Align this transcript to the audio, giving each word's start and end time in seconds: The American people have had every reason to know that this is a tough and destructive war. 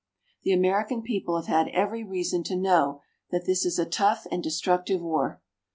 The 0.41 0.51
American 0.51 1.03
people 1.03 1.35
have 1.39 1.45
had 1.45 1.67
every 1.67 2.03
reason 2.03 2.41
to 2.45 2.55
know 2.55 3.01
that 3.29 3.45
this 3.45 3.65
is 3.67 3.77
a 3.77 3.85
tough 3.85 4.25
and 4.31 4.41
destructive 4.41 4.99
war. 4.99 5.39